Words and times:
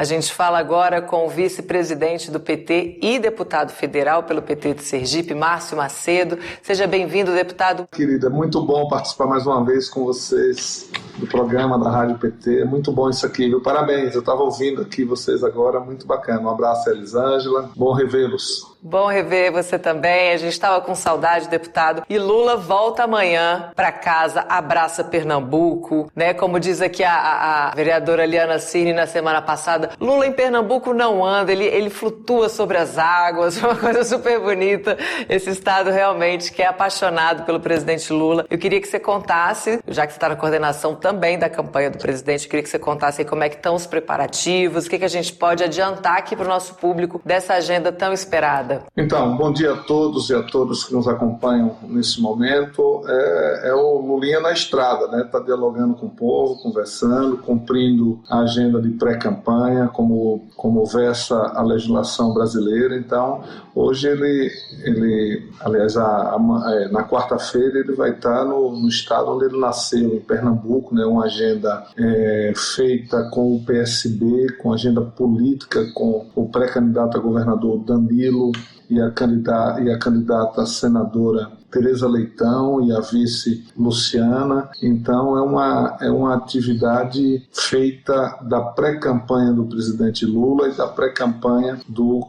A 0.00 0.04
gente 0.04 0.32
fala 0.32 0.58
agora 0.58 1.02
com 1.02 1.26
o 1.26 1.28
vice-presidente 1.28 2.30
do 2.30 2.40
PT 2.40 3.00
e 3.02 3.18
deputado 3.18 3.70
federal 3.70 4.22
pelo 4.22 4.40
PT 4.40 4.72
de 4.72 4.82
Sergipe, 4.82 5.34
Márcio 5.34 5.76
Macedo. 5.76 6.38
Seja 6.62 6.86
bem-vindo, 6.86 7.34
deputado. 7.34 7.86
Querida, 7.92 8.30
muito 8.30 8.64
bom 8.64 8.88
participar 8.88 9.26
mais 9.26 9.46
uma 9.46 9.62
vez 9.62 9.90
com 9.90 10.06
vocês 10.06 10.90
do 11.18 11.26
programa 11.26 11.78
da 11.78 11.90
Rádio 11.90 12.16
PT. 12.16 12.64
Muito 12.64 12.90
bom 12.90 13.10
isso 13.10 13.26
aqui, 13.26 13.46
viu? 13.46 13.60
Parabéns, 13.60 14.14
eu 14.14 14.20
estava 14.20 14.40
ouvindo 14.40 14.80
aqui 14.80 15.04
vocês 15.04 15.44
agora, 15.44 15.78
muito 15.80 16.06
bacana. 16.06 16.40
Um 16.40 16.48
abraço, 16.48 16.88
Elisângela. 16.88 17.70
Bom 17.76 17.92
revê-los. 17.92 18.69
Bom 18.82 19.08
rever 19.08 19.52
você 19.52 19.78
também. 19.78 20.32
A 20.32 20.38
gente 20.38 20.52
estava 20.52 20.80
com 20.80 20.94
saudade, 20.94 21.48
deputado. 21.48 22.02
E 22.08 22.18
Lula 22.18 22.56
volta 22.56 23.04
amanhã 23.04 23.72
para 23.76 23.92
casa, 23.92 24.44
abraça 24.48 25.04
Pernambuco, 25.04 26.10
né? 26.16 26.32
Como 26.32 26.58
diz 26.58 26.80
aqui 26.80 27.04
a, 27.04 27.12
a, 27.12 27.68
a 27.68 27.74
vereadora 27.74 28.24
Liana 28.24 28.58
Cine 28.58 28.94
na 28.94 29.06
semana 29.06 29.42
passada, 29.42 29.90
Lula 30.00 30.26
em 30.26 30.32
Pernambuco 30.32 30.94
não 30.94 31.22
anda, 31.22 31.52
ele, 31.52 31.66
ele 31.66 31.90
flutua 31.90 32.48
sobre 32.48 32.78
as 32.78 32.96
águas, 32.96 33.58
uma 33.62 33.76
coisa 33.76 34.02
super 34.02 34.40
bonita. 34.40 34.96
Esse 35.28 35.50
estado 35.50 35.90
realmente 35.90 36.50
que 36.50 36.62
é 36.62 36.66
apaixonado 36.66 37.44
pelo 37.44 37.60
presidente 37.60 38.10
Lula. 38.10 38.46
Eu 38.48 38.58
queria 38.58 38.80
que 38.80 38.88
você 38.88 38.98
contasse, 38.98 39.78
já 39.86 40.06
que 40.06 40.12
você 40.14 40.16
está 40.16 40.30
na 40.30 40.36
coordenação 40.36 40.94
também 40.94 41.38
da 41.38 41.50
campanha 41.50 41.90
do 41.90 41.98
presidente, 41.98 42.44
eu 42.44 42.50
queria 42.50 42.62
que 42.62 42.70
você 42.70 42.78
contasse 42.78 43.26
como 43.26 43.44
é 43.44 43.50
que 43.50 43.56
estão 43.56 43.74
os 43.74 43.86
preparativos, 43.86 44.86
o 44.86 44.90
que, 44.90 44.98
que 44.98 45.04
a 45.04 45.08
gente 45.08 45.34
pode 45.34 45.62
adiantar 45.62 46.16
aqui 46.16 46.34
para 46.34 46.46
o 46.46 46.48
nosso 46.48 46.76
público 46.76 47.20
dessa 47.22 47.52
agenda 47.54 47.92
tão 47.92 48.12
esperada. 48.14 48.69
Então, 48.96 49.36
bom 49.36 49.52
dia 49.52 49.72
a 49.72 49.76
todos 49.76 50.30
e 50.30 50.34
a 50.34 50.42
todos 50.42 50.84
que 50.84 50.94
nos 50.94 51.08
acompanham 51.08 51.76
nesse 51.88 52.20
momento. 52.20 53.02
É, 53.06 53.68
é 53.70 53.74
o 53.74 53.98
Lulinha 53.98 54.40
na 54.40 54.52
estrada, 54.52 55.08
né? 55.08 55.22
Está 55.22 55.40
dialogando 55.40 55.94
com 55.94 56.06
o 56.06 56.10
povo, 56.10 56.62
conversando, 56.62 57.38
cumprindo 57.38 58.20
a 58.28 58.40
agenda 58.40 58.80
de 58.80 58.90
pré-campanha, 58.90 59.88
como, 59.88 60.48
como 60.56 60.84
versa 60.86 61.36
a 61.54 61.62
legislação 61.62 62.32
brasileira. 62.32 62.96
Então, 62.96 63.42
hoje 63.74 64.08
ele, 64.08 64.50
ele 64.84 65.50
aliás, 65.60 65.96
a, 65.96 66.36
a, 66.36 66.74
é, 66.74 66.88
na 66.88 67.04
quarta-feira 67.04 67.80
ele 67.80 67.92
vai 67.92 68.10
estar 68.10 68.44
no, 68.44 68.70
no, 68.70 68.88
estado 68.88 69.30
onde 69.30 69.46
ele 69.46 69.58
nasceu, 69.58 70.14
em 70.14 70.20
Pernambuco, 70.20 70.94
né? 70.94 71.04
Uma 71.04 71.24
agenda 71.24 71.86
é, 71.96 72.52
feita 72.54 73.28
com 73.30 73.56
o 73.56 73.64
PSB, 73.64 74.52
com 74.58 74.72
agenda 74.72 75.00
política, 75.00 75.90
com 75.92 76.26
o 76.34 76.48
pré-candidato 76.48 77.16
a 77.16 77.20
governador 77.20 77.78
Danilo 77.78 78.52
e 78.90 79.00
a 79.00 79.10
candidata, 79.10 79.80
e 79.80 79.90
a 79.90 79.98
candidata 79.98 80.66
senadora 80.66 81.60
Tereza 81.70 82.08
Leitão 82.08 82.84
e 82.84 82.92
a 82.92 83.00
vice 83.00 83.64
Luciana. 83.76 84.68
Então 84.82 85.38
é 85.38 85.42
uma, 85.42 85.96
é 86.00 86.10
uma 86.10 86.34
atividade 86.34 87.46
feita 87.52 88.38
da 88.42 88.60
pré-campanha 88.60 89.52
do 89.52 89.64
presidente 89.64 90.26
Lula 90.26 90.68
e 90.68 90.76
da 90.76 90.88
pré-campanha 90.88 91.78
do, 91.88 92.26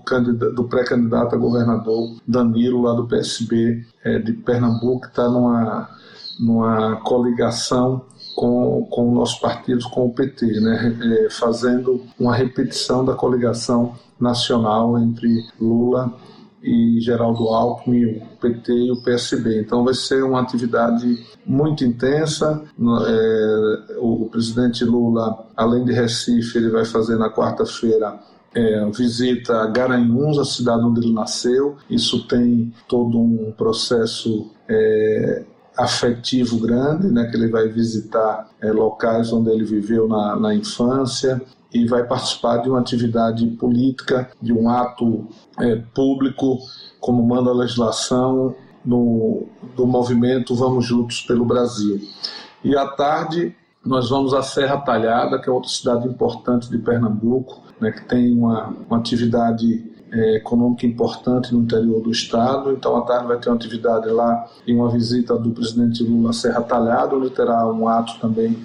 do 0.56 0.64
pré-candidato 0.66 1.36
a 1.36 1.38
governador 1.38 2.17
Danilo, 2.28 2.84
lá 2.84 2.94
do 2.94 3.08
PSB 3.08 3.84
é, 4.04 4.20
de 4.20 4.34
Pernambuco, 4.34 5.02
que 5.02 5.08
está 5.08 5.28
numa, 5.28 5.89
numa 6.39 6.98
coligação 6.98 8.06
com, 8.36 8.88
com 8.89 9.09
o 9.09 9.16
nosso 9.16 9.42
partido, 9.42 9.84
com 9.89 10.06
o 10.06 10.14
PT, 10.14 10.59
né? 10.62 10.98
É, 11.02 11.30
fazendo 11.30 12.04
uma 12.20 12.36
repetição 12.36 13.04
da 13.04 13.16
coligação 13.16 13.95
nacional 14.20 15.00
entre 15.00 15.48
Lula 15.59 16.14
e 16.64 17.00
Geraldo 17.02 17.48
Alckmin, 17.50 18.06
o 18.06 18.38
PT 18.40 18.72
e 18.72 18.92
o 18.92 19.02
PSB. 19.02 19.59
Então 19.59 19.84
vai 19.84 19.94
ser 19.94 20.23
uma 20.23 20.42
atividade 20.42 21.26
muito 21.45 21.84
intensa. 21.84 22.64
É, 23.08 23.98
o 23.98 24.30
presidente 24.31 24.86
Lula, 24.86 25.48
além 25.56 25.84
de 25.84 25.92
Recife, 25.92 26.58
ele 26.58 26.70
vai 26.70 26.86
fazer 26.86 27.17
na 27.17 27.30
quarta-feira 27.30 28.20
é, 28.54 28.86
visita 28.92 29.62
a 29.62 29.67
Garanhuns, 29.67 30.38
a 30.38 30.45
cidade 30.45 30.84
onde 30.84 31.02
ele 31.06 31.14
nasceu. 31.14 31.77
Isso 31.89 32.27
tem 32.27 32.73
todo 32.88 33.20
um 33.20 33.52
processo 33.58 34.52
é, 34.67 35.44
afetivo 35.77 36.60
grande, 36.60 37.08
né, 37.08 37.26
que 37.30 37.38
ele 37.38 37.48
vai 37.48 37.67
visitar 37.70 38.50
é, 38.61 38.71
locais 38.71 39.32
onde 39.32 39.50
ele 39.50 39.64
viveu 39.64 40.08
na, 40.08 40.36
na 40.36 40.54
infância 40.54 41.42
e 41.73 41.86
vai 41.86 42.04
participar 42.04 42.58
de 42.58 42.70
uma 42.70 42.80
atividade 42.80 43.45
política, 43.48 44.30
de 44.42 44.52
um 44.52 44.70
ato 44.70 45.27
é, 45.59 45.76
público, 45.93 46.59
como 46.99 47.23
manda 47.23 47.49
a 47.49 47.54
legislação 47.54 48.55
no, 48.86 49.48
do 49.76 49.87
movimento 49.87 50.55
Vamos 50.55 50.86
Juntos 50.86 51.21
pelo 51.21 51.45
Brasil. 51.45 52.02
E 52.64 52.76
à 52.76 52.87
tarde 52.87 53.55
nós 53.83 54.09
vamos 54.09 54.33
à 54.33 54.43
Serra 54.43 54.77
Talhada, 54.77 55.39
que 55.39 55.49
é 55.49 55.52
outra 55.52 55.70
cidade 55.70 56.08
importante 56.08 56.70
de 56.70 56.77
Pernambuco, 56.77 57.61
né, 57.80 57.92
que 57.92 58.05
tem 58.05 58.32
uma, 58.32 58.76
uma 58.88 58.99
atividade 58.99 59.90
é, 60.11 60.38
econômica 60.38 60.86
importante 60.86 61.54
no 61.54 61.61
interior 61.61 62.02
do 62.02 62.11
estado. 62.11 62.72
Então, 62.72 62.95
à 62.98 63.02
tarde 63.02 63.27
vai 63.27 63.38
ter 63.38 63.49
uma 63.49 63.55
atividade 63.55 64.10
lá 64.10 64.45
e 64.67 64.73
uma 64.73 64.89
visita 64.89 65.38
do 65.38 65.52
presidente 65.52 66.04
Lula 66.04 66.32
à 66.32 66.33
Serra 66.33 66.61
Talhada, 66.61 67.16
onde 67.16 67.30
terá 67.30 67.66
um 67.67 67.88
ato 67.88 68.20
também 68.20 68.58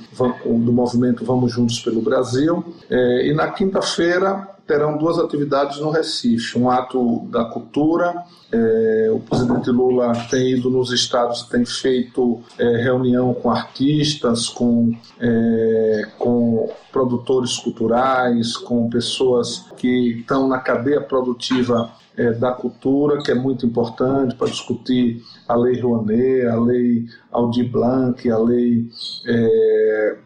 do 0.45 0.73
movimento 0.73 1.25
Vamos 1.25 1.53
Juntos 1.53 1.81
pelo 1.81 2.01
Brasil. 2.01 2.65
É, 2.91 3.29
e 3.29 3.35
na 3.35 3.49
quinta-feira 3.49 4.56
terão 4.66 4.99
duas 4.99 5.19
atividades 5.19 5.78
no 5.78 5.91
Recife: 5.91 6.59
um 6.59 6.69
ato 6.69 7.27
da 7.31 7.44
cultura. 7.44 8.25
É, 8.50 9.09
o 9.12 9.21
presidente 9.21 9.71
Lula 9.71 10.12
tem 10.31 10.53
ido 10.53 10.71
nos 10.71 10.93
estados, 10.93 11.43
tem 11.44 11.65
feito 11.65 12.43
é, 12.59 12.82
reunião 12.82 13.34
com 13.34 13.50
artistas, 13.50 14.49
com, 14.49 14.93
é, 15.21 16.09
com 16.19 16.71
produtores 16.93 17.56
culturais, 17.59 18.56
com 18.56 18.88
pessoas 18.88 19.65
que 19.76 20.21
estão 20.21 20.49
na 20.49 20.59
cadeia 20.59 21.00
produtiva 21.00 21.91
é, 22.16 22.32
da 22.32 22.53
cultura, 22.53 23.22
que 23.22 23.31
é 23.31 23.34
muito 23.34 23.66
importante 23.66 24.34
para 24.34 24.49
discutir 24.49 25.22
a 25.47 25.55
Lei 25.55 25.81
Rouanet, 25.81 26.47
a 26.47 26.56
Lei 26.56 27.05
Aldir 27.31 27.71
Blanc, 27.71 28.31
a 28.31 28.38
Lei 28.38 28.88
é, 29.26 30.16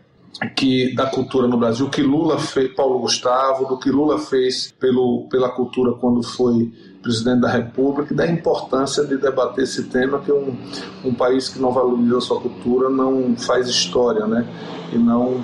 que 0.57 0.95
da 0.95 1.07
cultura 1.07 1.47
no 1.47 1.59
Brasil, 1.59 1.89
que 1.91 2.03
Lula 2.03 2.39
fez, 2.39 2.73
Paulo 2.75 3.01
Gustavo, 3.01 3.67
do 3.67 3.79
que 3.79 3.91
Lula 3.91 4.19
fez 4.19 4.73
pelo, 4.79 5.27
pela 5.29 5.51
cultura 5.51 5.93
quando 5.93 6.23
foi 6.23 6.73
presidente 7.03 7.41
da 7.41 7.51
República, 7.51 8.15
da 8.15 8.27
importância 8.27 9.05
de 9.05 9.17
debater 9.17 9.65
esse 9.65 9.85
tema, 9.85 10.19
que 10.21 10.31
um, 10.31 10.57
um 11.05 11.15
país 11.15 11.49
que 11.49 11.59
não 11.59 11.73
valoriza 11.73 12.19
a 12.19 12.21
sua 12.21 12.41
cultura 12.41 12.89
não 12.89 13.35
faz 13.37 13.69
história, 13.69 14.27
né? 14.27 14.47
E 14.93 14.99
não 14.99 15.43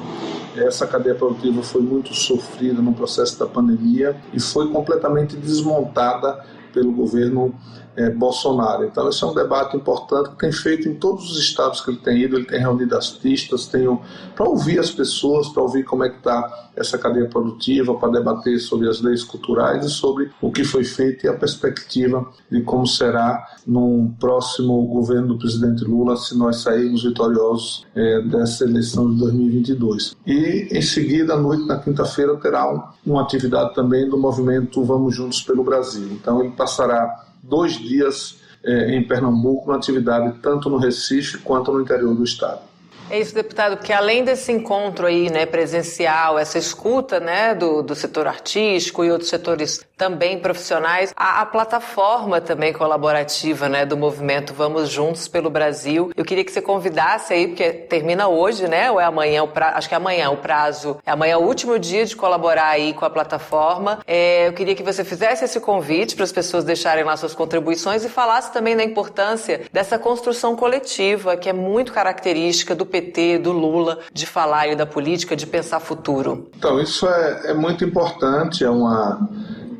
essa 0.57 0.87
cadeia 0.87 1.15
produtiva 1.15 1.63
foi 1.63 1.83
muito 1.83 2.15
sofrida 2.15 2.81
no 2.81 2.95
processo 2.95 3.39
da 3.39 3.47
pandemia 3.47 4.17
e 4.33 4.41
foi 4.41 4.71
completamente 4.71 5.37
desmontada 5.37 6.43
pelo 6.77 6.93
governo 6.93 7.55
é, 7.97 8.11
Bolsonaro. 8.11 8.85
Então, 8.85 9.09
esse 9.09 9.25
é 9.25 9.27
um 9.27 9.35
debate 9.35 9.75
importante 9.75 10.29
que 10.31 10.37
tem 10.37 10.53
feito 10.53 10.87
em 10.87 10.95
todos 10.95 11.31
os 11.31 11.39
estados 11.39 11.81
que 11.81 11.91
ele 11.91 11.99
tem 11.99 12.19
ido. 12.19 12.37
Ele 12.37 12.45
tem 12.45 12.61
reunido 12.61 12.95
artistas, 12.95 13.67
tem 13.67 13.87
para 14.35 14.47
ouvir 14.47 14.79
as 14.79 14.91
pessoas, 14.91 15.49
para 15.49 15.63
ouvir 15.63 15.85
como 15.85 16.05
é 16.05 16.11
que 16.11 16.19
está 16.19 16.67
essa 16.77 16.99
cadeia 16.99 17.27
produtiva, 17.27 17.95
para 17.95 18.13
debater 18.13 18.59
sobre 18.61 18.87
as 18.87 19.01
leis 19.01 19.25
culturais 19.25 19.85
e 19.87 19.89
sobre 19.89 20.31
o 20.43 20.53
que 20.53 20.63
foi 20.63 20.85
feito 20.85 21.25
e 21.25 21.29
a 21.29 21.33
perspectiva 21.33 22.29
de 22.51 22.61
como 22.61 22.87
será 22.87 23.47
num 23.67 24.15
próximo 24.21 24.87
governo 24.87 25.29
do 25.29 25.39
presidente 25.39 25.83
Lula 25.85 26.17
se 26.17 26.37
nós 26.37 26.57
sairmos 26.57 27.03
vitoriosos 27.03 27.87
é, 27.95 28.21
dessa 28.21 28.65
eleição 28.65 29.11
de 29.11 29.19
2022. 29.21 30.15
E 30.27 30.69
em 30.71 30.83
seguida, 30.83 31.33
à 31.33 31.37
noite, 31.39 31.67
na 31.67 31.79
quinta-feira, 31.79 32.37
terá 32.37 32.71
um, 32.71 32.83
uma 33.11 33.23
atividade 33.23 33.75
também 33.75 34.07
do 34.09 34.19
movimento 34.19 34.85
Vamos 34.85 35.15
Juntos 35.15 35.41
pelo 35.41 35.65
Brasil. 35.65 36.09
Então, 36.13 36.43
ele 36.43 36.53
passará 36.67 37.25
dois 37.41 37.79
dias 37.79 38.41
é, 38.65 38.97
em 38.97 39.07
Pernambuco, 39.07 39.67
uma 39.67 39.77
atividade 39.77 40.37
tanto 40.43 40.69
no 40.69 40.77
Recife 40.77 41.39
quanto 41.39 41.73
no 41.73 41.81
interior 41.81 42.13
do 42.13 42.25
estado. 42.25 42.61
É 43.09 43.21
isso, 43.21 43.33
deputado, 43.33 43.77
porque 43.77 43.93
além 43.93 44.25
desse 44.25 44.51
encontro 44.51 45.07
aí, 45.07 45.31
né, 45.31 45.47
presencial, 45.47 46.37
essa 46.37 46.59
escuta, 46.59 47.21
né, 47.21 47.55
do, 47.55 47.81
do 47.81 47.95
setor 47.95 48.27
artístico 48.27 49.05
e 49.05 49.13
outros 49.13 49.31
setores 49.31 49.87
também 49.97 50.39
profissionais, 50.39 51.13
a, 51.17 51.41
a, 51.41 51.47
plataforma 51.47 52.41
também 52.41 52.73
colaborativa, 52.73 53.69
né, 53.69 53.87
do 53.87 53.97
movimento 53.97 54.53
Vamos 54.53 54.91
Juntos 54.91 55.27
pelo 55.27 55.49
Brasil. 55.49 56.13
Eu 56.15 56.25
queria 56.25 56.45
que 56.45 56.53
você 56.53 56.61
convidasse 56.61 57.33
aí, 57.33 57.49
porque 57.49 57.71
termina 57.73 58.29
hoje, 58.29 58.69
né, 58.69 58.91
ou 58.91 59.01
é 59.01 59.05
amanhã, 59.05 59.43
o 59.43 59.51
acho 59.57 59.89
que 59.89 59.95
é 59.95 59.97
amanhã 59.97 60.31
o 60.31 60.37
prazo, 60.37 60.99
é 61.05 61.11
amanhã 61.11 61.39
o 61.39 61.47
último 61.47 61.79
dia 61.79 62.05
de 62.05 62.15
colaborar 62.15 62.69
aí 62.69 62.93
com 62.93 63.05
a 63.05 63.11
plataforma. 63.11 64.01
É, 64.07 64.49
eu 64.49 64.53
queria 64.53 64.75
que 64.75 64.83
você 64.83 65.03
fizesse 65.03 65.45
esse 65.45 65.59
convite 65.61 66.15
para 66.15 66.25
as 66.25 66.33
pessoas 66.33 66.63
deixarem 66.63 67.03
lá 67.03 67.17
suas 67.17 67.35
contribuições 67.35 68.05
e 68.05 68.09
falasse 68.09 68.53
também 68.53 68.77
da 68.77 68.85
importância 68.85 69.63
dessa 69.73 69.99
construção 69.99 70.55
coletiva, 70.55 71.37
que 71.37 71.49
é 71.49 71.53
muito 71.53 71.93
característica 71.93 72.75
do 72.75 72.85
PT, 72.85 73.39
do 73.39 73.53
Lula, 73.53 74.01
de 74.13 74.27
falar 74.27 74.69
e 74.69 74.77
da 74.77 74.85
política, 74.85 75.35
de 75.35 75.47
pensar 75.47 75.81
futuro? 75.81 76.51
Então, 76.57 76.79
isso 76.81 77.09
é, 77.09 77.51
é 77.51 77.55
muito 77.55 77.85
importante, 77.85 78.63
é 78.63 78.71
uma, 78.71 79.29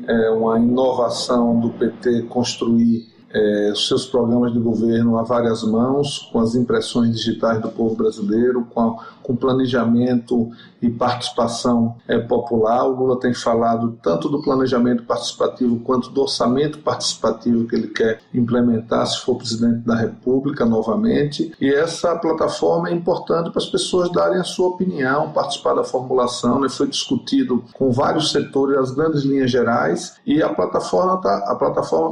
é 0.07 0.29
uma 0.29 0.57
inovação 0.57 1.59
do 1.59 1.71
PT 1.71 2.23
construir 2.23 3.05
é, 3.33 3.73
seus 3.75 4.05
programas 4.05 4.53
de 4.53 4.59
governo 4.59 5.17
a 5.17 5.23
várias 5.23 5.63
mãos, 5.63 6.29
com 6.31 6.39
as 6.39 6.55
impressões 6.55 7.15
digitais 7.15 7.61
do 7.61 7.69
povo 7.69 7.95
brasileiro, 7.95 8.65
com, 8.73 8.81
a, 8.81 9.05
com 9.21 9.35
planejamento 9.35 10.49
e 10.81 10.89
participação 10.89 11.95
é, 12.07 12.17
popular. 12.17 12.85
O 12.85 12.95
Lula 12.95 13.19
tem 13.19 13.33
falado 13.33 13.97
tanto 14.01 14.29
do 14.29 14.41
planejamento 14.41 15.03
participativo 15.03 15.79
quanto 15.79 16.09
do 16.09 16.21
orçamento 16.21 16.79
participativo 16.79 17.67
que 17.67 17.75
ele 17.75 17.87
quer 17.87 18.19
implementar 18.33 19.05
se 19.07 19.19
for 19.21 19.35
presidente 19.35 19.79
da 19.79 19.95
República 19.95 20.65
novamente. 20.65 21.53
E 21.59 21.69
essa 21.69 22.15
plataforma 22.15 22.89
é 22.89 22.93
importante 22.93 23.49
para 23.49 23.59
as 23.59 23.67
pessoas 23.67 24.11
darem 24.11 24.39
a 24.39 24.43
sua 24.43 24.69
opinião, 24.69 25.31
participar 25.31 25.73
da 25.73 25.83
formulação. 25.83 26.59
Né? 26.59 26.69
Foi 26.69 26.87
discutido 26.87 27.63
com 27.73 27.91
vários 27.91 28.31
setores 28.31 28.77
as 28.77 28.91
grandes 28.91 29.23
linhas 29.23 29.51
gerais 29.51 30.15
e 30.25 30.41
a 30.41 30.49
plataforma 30.49 31.15
está 31.15 31.55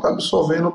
tá 0.01 0.09
absorvendo 0.09 0.67
a 0.67 0.71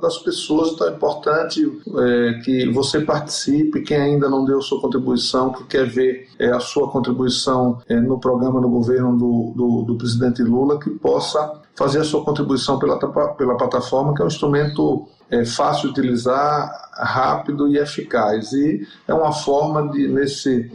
das 0.00 0.18
pessoas. 0.18 0.72
Então 0.72 0.88
é 0.88 0.90
importante 0.90 1.60
é, 1.98 2.40
que 2.44 2.68
você 2.70 3.00
participe. 3.00 3.82
Quem 3.82 3.96
ainda 3.96 4.28
não 4.28 4.44
deu 4.44 4.60
sua 4.60 4.80
contribuição, 4.80 5.52
que 5.52 5.64
quer 5.64 5.86
ver 5.86 6.28
é, 6.38 6.50
a 6.50 6.60
sua 6.60 6.90
contribuição 6.90 7.78
é, 7.88 7.98
no 8.00 8.18
programa 8.18 8.60
do 8.60 8.68
governo 8.68 9.16
do, 9.16 9.52
do, 9.54 9.82
do, 9.82 9.96
presidente 9.96 10.42
Lula, 10.42 10.78
que 10.78 10.90
possa 10.90 11.60
fazer 11.74 12.00
a 12.00 12.04
sua 12.04 12.24
contribuição 12.24 12.78
pela, 12.78 12.98
pela 12.98 13.56
plataforma, 13.56 14.14
que 14.14 14.22
é 14.22 14.24
um 14.24 14.28
instrumento 14.28 15.06
é, 15.30 15.44
fácil 15.44 15.92
de 15.92 16.00
utilizar, 16.00 16.90
rápido 16.92 17.68
e 17.68 17.78
eficaz. 17.78 18.52
E 18.52 18.86
é 19.06 19.14
uma 19.14 19.32
forma 19.32 19.90
de, 19.90 20.08
nesse, 20.08 20.70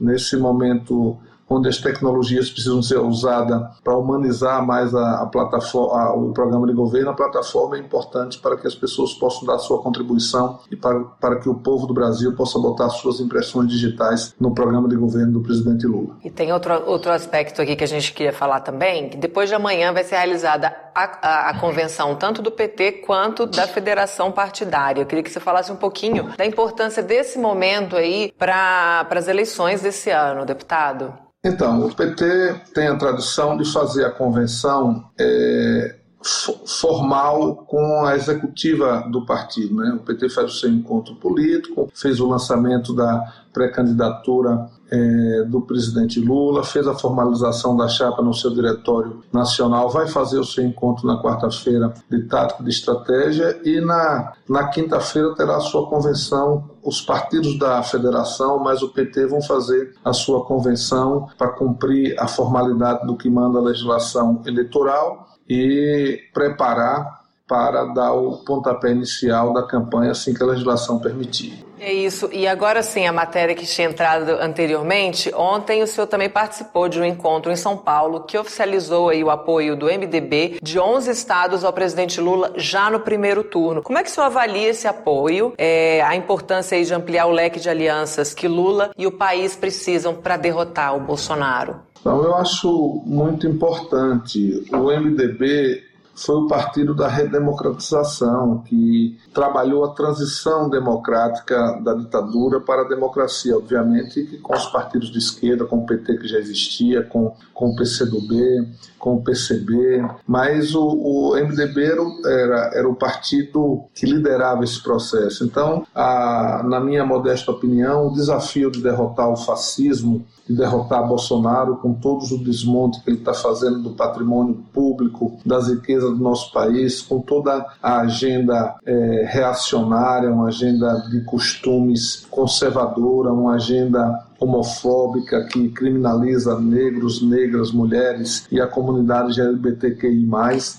nesse 0.00 0.36
momento 0.36 1.18
onde 1.48 1.68
as 1.68 1.78
tecnologias 1.78 2.50
precisam 2.50 2.82
ser 2.82 2.98
usadas 2.98 3.62
para 3.82 3.96
humanizar 3.96 4.64
mais 4.64 4.94
a, 4.94 5.22
a 5.22 5.26
plataforma, 5.26 6.00
a, 6.00 6.14
o 6.14 6.32
programa 6.32 6.66
de 6.66 6.72
governo, 6.72 7.10
a 7.10 7.14
plataforma 7.14 7.76
é 7.76 7.80
importante 7.80 8.38
para 8.38 8.56
que 8.56 8.66
as 8.66 8.74
pessoas 8.74 9.14
possam 9.14 9.46
dar 9.46 9.58
sua 9.58 9.80
contribuição 9.80 10.58
e 10.70 10.76
para, 10.76 11.00
para 11.20 11.38
que 11.38 11.48
o 11.48 11.54
povo 11.54 11.86
do 11.86 11.94
Brasil 11.94 12.34
possa 12.34 12.58
botar 12.58 12.88
suas 12.90 13.20
impressões 13.20 13.68
digitais 13.68 14.34
no 14.38 14.54
programa 14.54 14.88
de 14.88 14.96
governo 14.96 15.32
do 15.32 15.40
presidente 15.40 15.86
Lula. 15.86 16.16
E 16.24 16.30
tem 16.30 16.52
outro, 16.52 16.74
outro 16.86 17.12
aspecto 17.12 17.62
aqui 17.62 17.76
que 17.76 17.84
a 17.84 17.88
gente 17.88 18.12
queria 18.12 18.32
falar 18.32 18.60
também, 18.60 19.08
que 19.08 19.16
depois 19.16 19.48
de 19.48 19.54
amanhã 19.54 19.92
vai 19.92 20.04
ser 20.04 20.16
realizada 20.16 20.85
a, 20.96 21.50
a, 21.50 21.60
convenção 21.60 22.16
tanto 22.16 22.40
do 22.40 22.50
PT 22.50 22.92
quanto 23.06 23.44
da 23.44 23.66
federação 23.66 24.32
partidária. 24.32 25.02
Eu 25.02 25.06
queria 25.06 25.22
que 25.22 25.30
você 25.30 25.40
falasse 25.40 25.70
um 25.70 25.76
pouquinho 25.76 26.32
da 26.36 26.46
importância 26.46 27.02
desse 27.02 27.38
momento 27.38 27.96
aí 27.96 28.32
para 28.38 29.06
as 29.10 29.28
eleições 29.28 29.82
desse 29.82 30.10
ano, 30.10 30.46
deputado. 30.46 31.12
Então, 31.44 31.86
o 31.86 31.94
PT 31.94 32.62
tem 32.74 32.88
a 32.88 32.96
tradição 32.96 33.56
de 33.56 33.70
fazer 33.70 34.04
a 34.04 34.10
convenção 34.10 35.04
é, 35.18 35.95
formal 36.22 37.56
com 37.66 38.04
a 38.04 38.16
executiva 38.16 39.06
do 39.10 39.24
partido. 39.24 39.74
Né? 39.76 39.92
O 39.94 40.04
PT 40.04 40.28
faz 40.30 40.54
o 40.54 40.58
seu 40.58 40.70
encontro 40.70 41.14
político, 41.16 41.90
fez 41.94 42.20
o 42.20 42.26
lançamento 42.26 42.94
da 42.94 43.32
pré-candidatura 43.52 44.68
é, 44.90 45.44
do 45.44 45.62
presidente 45.62 46.20
Lula, 46.20 46.62
fez 46.62 46.86
a 46.86 46.94
formalização 46.94 47.76
da 47.76 47.88
chapa 47.88 48.22
no 48.22 48.34
seu 48.34 48.50
diretório 48.50 49.22
nacional, 49.32 49.88
vai 49.88 50.06
fazer 50.06 50.38
o 50.38 50.44
seu 50.44 50.64
encontro 50.64 51.06
na 51.06 51.20
quarta-feira 51.22 51.92
de 52.10 52.22
tática 52.24 52.62
de 52.62 52.70
estratégia 52.70 53.58
e 53.64 53.80
na, 53.80 54.32
na 54.48 54.68
quinta-feira 54.68 55.34
terá 55.34 55.56
a 55.56 55.60
sua 55.60 55.88
convenção. 55.88 56.70
Os 56.82 57.00
partidos 57.00 57.58
da 57.58 57.82
federação, 57.82 58.58
mais 58.58 58.82
o 58.82 58.88
PT, 58.90 59.26
vão 59.26 59.42
fazer 59.42 59.94
a 60.04 60.12
sua 60.12 60.44
convenção 60.44 61.28
para 61.36 61.48
cumprir 61.48 62.14
a 62.18 62.28
formalidade 62.28 63.06
do 63.06 63.16
que 63.16 63.28
manda 63.28 63.58
a 63.58 63.62
legislação 63.62 64.42
eleitoral 64.46 65.35
e 65.48 66.20
preparar 66.32 67.26
para 67.48 67.84
dar 67.84 68.12
o 68.12 68.38
pontapé 68.38 68.90
inicial 68.90 69.52
da 69.52 69.62
campanha 69.62 70.10
assim 70.10 70.34
que 70.34 70.42
a 70.42 70.46
legislação 70.46 70.98
permitir. 70.98 71.64
É 71.78 71.92
isso. 71.92 72.28
E 72.32 72.46
agora 72.46 72.82
sim, 72.82 73.06
a 73.06 73.12
matéria 73.12 73.54
que 73.54 73.66
tinha 73.66 73.88
entrado 73.88 74.30
anteriormente, 74.40 75.32
ontem 75.34 75.82
o 75.82 75.86
senhor 75.86 76.06
também 76.06 76.28
participou 76.28 76.88
de 76.88 76.98
um 77.00 77.04
encontro 77.04 77.52
em 77.52 77.56
São 77.56 77.76
Paulo 77.76 78.24
que 78.24 78.36
oficializou 78.36 79.10
aí 79.10 79.22
o 79.22 79.30
apoio 79.30 79.76
do 79.76 79.86
MDB 79.86 80.58
de 80.62 80.78
11 80.78 81.10
estados 81.10 81.64
ao 81.64 81.72
presidente 81.72 82.20
Lula 82.20 82.52
já 82.56 82.90
no 82.90 83.00
primeiro 83.00 83.44
turno. 83.44 83.82
Como 83.82 83.98
é 83.98 84.02
que 84.02 84.08
o 84.08 84.12
senhor 84.12 84.26
avalia 84.26 84.68
esse 84.68 84.88
apoio, 84.88 85.52
é, 85.58 86.02
a 86.02 86.16
importância 86.16 86.76
aí 86.76 86.84
de 86.84 86.94
ampliar 86.94 87.26
o 87.26 87.30
leque 87.30 87.60
de 87.60 87.68
alianças 87.68 88.32
que 88.32 88.48
Lula 88.48 88.90
e 88.96 89.06
o 89.06 89.12
país 89.12 89.54
precisam 89.54 90.14
para 90.14 90.36
derrotar 90.36 90.96
o 90.96 91.00
Bolsonaro? 91.00 91.80
Então, 92.06 92.22
eu 92.22 92.36
acho 92.36 93.02
muito 93.04 93.48
importante. 93.48 94.64
O 94.72 94.92
MDB 94.92 95.82
foi 96.16 96.36
o 96.36 96.46
partido 96.46 96.94
da 96.94 97.08
redemocratização, 97.08 98.62
que 98.64 99.18
trabalhou 99.34 99.84
a 99.84 99.92
transição 99.92 100.68
democrática 100.68 101.78
da 101.84 101.92
ditadura 101.92 102.58
para 102.60 102.82
a 102.82 102.88
democracia, 102.88 103.56
obviamente, 103.56 104.24
que 104.24 104.38
com 104.38 104.54
os 104.54 104.66
partidos 104.66 105.10
de 105.12 105.18
esquerda, 105.18 105.66
com 105.66 105.78
o 105.78 105.86
PT 105.86 106.16
que 106.16 106.26
já 106.26 106.38
existia, 106.38 107.02
com, 107.02 107.34
com 107.52 107.68
o 107.68 107.76
PCdoB, 107.76 108.66
com 108.98 109.16
o 109.16 109.22
PCB, 109.22 110.04
mas 110.26 110.74
o, 110.74 110.84
o 110.84 111.36
MDB 111.36 111.84
era, 112.24 112.70
era 112.74 112.88
o 112.88 112.96
partido 112.96 113.84
que 113.94 114.06
liderava 114.06 114.64
esse 114.64 114.82
processo. 114.82 115.44
Então, 115.44 115.86
a, 115.94 116.62
na 116.64 116.80
minha 116.80 117.04
modesta 117.04 117.52
opinião, 117.52 118.08
o 118.08 118.12
desafio 118.14 118.70
de 118.70 118.82
derrotar 118.82 119.28
o 119.28 119.36
fascismo 119.36 120.24
de 120.48 120.54
derrotar 120.54 121.06
Bolsonaro 121.06 121.76
com 121.76 121.92
todos 121.92 122.30
o 122.30 122.38
desmonte 122.38 123.02
que 123.02 123.10
ele 123.10 123.18
está 123.18 123.34
fazendo 123.34 123.82
do 123.82 123.90
patrimônio 123.90 124.64
público, 124.72 125.38
das 125.44 125.68
riquezas 125.68 126.05
do 126.08 126.16
nosso 126.16 126.52
país, 126.52 127.02
com 127.02 127.20
toda 127.20 127.66
a 127.82 128.00
agenda 128.00 128.76
é, 128.84 129.26
reacionária, 129.28 130.30
uma 130.30 130.48
agenda 130.48 130.94
de 131.10 131.20
costumes 131.22 132.26
conservadora, 132.30 133.32
uma 133.32 133.54
agenda 133.54 134.26
homofóbica 134.38 135.44
que 135.44 135.68
criminaliza 135.70 136.58
negros, 136.60 137.22
negras, 137.22 137.72
mulheres 137.72 138.46
e 138.50 138.60
a 138.60 138.66
comunidade 138.66 139.40
LGBTQI+. 139.40 140.26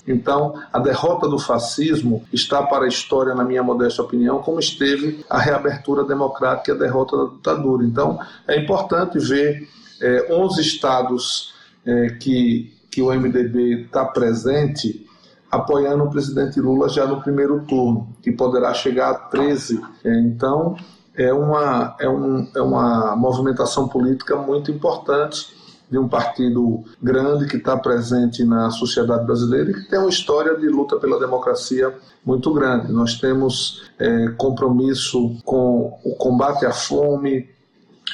Então, 0.06 0.54
a 0.72 0.78
derrota 0.78 1.28
do 1.28 1.38
fascismo 1.38 2.22
está 2.32 2.62
para 2.62 2.84
a 2.84 2.88
história, 2.88 3.34
na 3.34 3.44
minha 3.44 3.62
modesta 3.62 4.02
opinião, 4.02 4.40
como 4.40 4.60
esteve 4.60 5.24
a 5.28 5.38
reabertura 5.38 6.04
democrática 6.04 6.72
e 6.72 6.74
a 6.74 6.78
derrota 6.78 7.16
da 7.16 7.24
ditadura. 7.34 7.84
Então, 7.84 8.18
é 8.46 8.58
importante 8.58 9.18
ver 9.18 9.68
é, 10.00 10.32
11 10.32 10.60
estados 10.60 11.54
é, 11.84 12.10
que, 12.10 12.72
que 12.90 13.02
o 13.02 13.12
MDB 13.12 13.82
está 13.82 14.04
presente 14.04 15.07
apoiando 15.50 16.04
o 16.04 16.10
presidente 16.10 16.60
Lula 16.60 16.88
já 16.88 17.06
no 17.06 17.20
primeiro 17.20 17.60
turno, 17.66 18.08
que 18.22 18.30
poderá 18.32 18.72
chegar 18.74 19.10
a 19.10 19.14
13. 19.14 19.80
É, 20.04 20.20
então, 20.20 20.76
é 21.14 21.32
uma, 21.32 21.96
é, 21.98 22.08
um, 22.08 22.48
é 22.54 22.60
uma 22.60 23.16
movimentação 23.16 23.88
política 23.88 24.36
muito 24.36 24.70
importante 24.70 25.56
de 25.90 25.98
um 25.98 26.06
partido 26.06 26.84
grande 27.02 27.46
que 27.46 27.56
está 27.56 27.76
presente 27.76 28.44
na 28.44 28.70
sociedade 28.70 29.24
brasileira 29.24 29.70
e 29.70 29.74
que 29.74 29.88
tem 29.88 29.98
uma 29.98 30.10
história 30.10 30.54
de 30.56 30.68
luta 30.68 30.96
pela 30.96 31.18
democracia 31.18 31.94
muito 32.24 32.52
grande. 32.52 32.92
Nós 32.92 33.18
temos 33.18 33.90
é, 33.98 34.28
compromisso 34.36 35.36
com 35.44 35.98
o 36.04 36.14
combate 36.16 36.66
à 36.66 36.72
fome, 36.72 37.48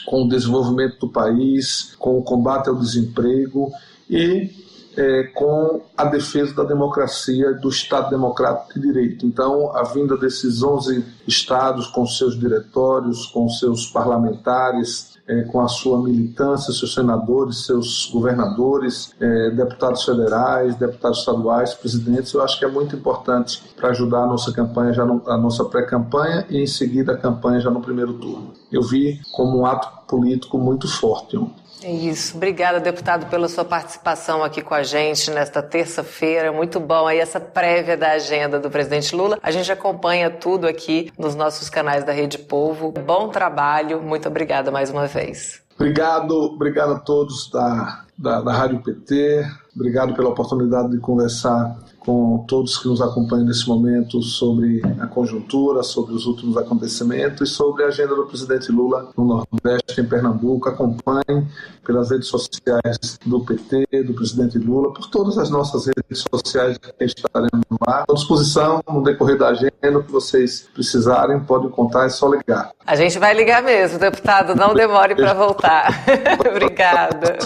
com 0.07 0.25
o 0.25 0.29
desenvolvimento 0.29 1.01
do 1.01 1.09
país, 1.09 1.95
com 1.99 2.17
o 2.17 2.23
combate 2.23 2.69
ao 2.69 2.77
desemprego 2.77 3.73
e 4.09 4.51
é, 4.97 5.25
com 5.35 5.83
a 5.97 6.05
defesa 6.05 6.55
da 6.55 6.65
democracia, 6.65 7.53
do 7.55 7.69
Estado 7.69 8.11
Democrático 8.11 8.75
de 8.75 8.81
Direito. 8.81 9.27
Então, 9.27 9.75
a 9.77 9.83
vinda 9.83 10.17
desses 10.17 10.63
11 10.63 11.05
estados, 11.27 11.87
com 11.89 12.07
seus 12.07 12.39
diretórios, 12.39 13.27
com 13.27 13.49
seus 13.49 13.87
parlamentares, 13.87 15.15
é, 15.27 15.43
com 15.43 15.61
a 15.61 15.69
sua 15.69 16.03
militância, 16.03 16.73
seus 16.73 16.93
senadores, 16.93 17.65
seus 17.65 18.11
governadores, 18.13 19.15
é, 19.19 19.51
deputados 19.51 20.05
federais, 20.05 20.77
deputados 20.77 21.21
estaduais, 21.21 21.75
presidentes, 21.75 22.33
eu 22.35 22.43
acho 22.43 22.59
que 22.59 22.65
é 22.65 22.69
muito 22.69 22.95
importante 22.95 23.63
para 23.77 23.91
ajudar 23.91 24.25
a 24.25 24.27
nossa 24.27 24.53
campanha, 24.53 24.93
já 24.93 25.05
no, 25.05 25.23
a 25.27 25.37
nossa 25.37 25.65
pré-campanha 25.65 26.47
e 26.51 26.59
em 26.59 26.67
seguida 26.67 27.13
a 27.13 27.17
campanha 27.17 27.61
já 27.61 27.71
no 27.71 27.81
primeiro 27.81 28.15
turno. 28.15 28.53
Eu 28.71 28.83
vi 28.83 29.21
como 29.33 29.61
um 29.61 29.67
ato 29.67 30.07
político 30.07 30.59
muito 30.59 30.87
forte 30.87 31.37
ontem. 31.37 31.64
É 31.83 31.91
isso. 31.91 32.37
Obrigada, 32.37 32.81
deputado, 32.81 33.27
pela 33.27 33.49
sua 33.49 33.65
participação 33.65 34.43
aqui 34.43 34.63
com 34.63 34.75
a 34.75 34.83
gente 34.83 35.31
nesta 35.31 35.63
terça-feira. 35.63 36.53
Muito 36.53 36.81
bom 36.81 37.07
aí 37.07 37.19
essa 37.19 37.39
prévia 37.39 37.97
da 37.97 38.13
agenda 38.13 38.59
do 38.59 38.71
presidente 38.71 39.15
Lula. 39.15 39.39
A 39.43 39.51
gente 39.51 39.71
acompanha 39.71 40.31
tudo 40.31 40.67
aqui 40.67 41.13
nos 41.19 41.35
nossos 41.35 41.69
canais 41.69 42.05
da 42.05 42.13
Rede 42.13 42.39
Povo. 42.39 42.91
Bom 42.91 43.29
trabalho. 43.29 44.01
Muito 44.01 44.29
obrigada 44.29 44.71
mais 44.71 44.91
uma 44.91 45.07
vez. 45.07 45.63
Obrigado, 45.75 46.33
obrigado 46.33 46.93
a 46.93 46.99
todos 47.01 47.51
da 47.51 48.05
da, 48.17 48.41
da 48.41 48.53
Rádio 48.53 48.83
PT. 48.83 49.45
Obrigado 49.75 50.15
pela 50.15 50.29
oportunidade 50.29 50.91
de 50.91 50.99
conversar 50.99 51.77
com 52.05 52.45
todos 52.47 52.77
que 52.79 52.87
nos 52.87 53.01
acompanham 53.01 53.47
nesse 53.47 53.67
momento 53.67 54.23
sobre 54.23 54.83
a 55.01 55.07
conjuntura, 55.07 55.83
sobre 55.83 56.15
os 56.15 56.27
últimos 56.27 56.57
acontecimentos 56.57 57.49
e 57.49 57.53
sobre 57.53 57.85
a 57.85 57.89
agenda 57.89 58.15
do 58.15 58.27
presidente 58.27 58.71
Lula 58.71 59.11
no 59.17 59.25
Nordeste, 59.25 60.01
em 60.01 60.05
Pernambuco. 60.05 60.69
Acompanhe 60.69 61.47
pelas 61.85 62.11
redes 62.11 62.29
sociais 62.29 63.19
do 63.25 63.41
PT, 63.41 63.87
do 64.05 64.15
presidente 64.15 64.59
Lula, 64.59 64.93
por 64.93 65.09
todas 65.09 65.39
as 65.39 65.51
nossas 65.51 65.87
redes 65.87 66.25
sociais 66.31 66.79
que 66.79 67.05
estaremos 67.05 67.65
lá. 67.87 68.05
À 68.09 68.13
disposição 68.13 68.83
no 68.89 69.03
decorrer 69.03 69.39
da 69.39 69.49
agenda, 69.49 69.99
o 69.99 70.03
que 70.03 70.13
vocês 70.13 70.69
precisarem, 70.75 71.41
podem 71.41 71.71
contar, 71.71 72.07
é 72.07 72.11
só 72.11 72.29
ligar. 72.29 72.71
A 72.87 72.97
gente 72.97 73.19
vai 73.19 73.35
ligar 73.35 73.63
mesmo, 73.63 73.99
deputado, 73.99 74.55
não 74.55 74.75
demore 74.75 75.15
para 75.15 75.33
voltar. 75.35 76.05
Obrigada. 76.49 77.39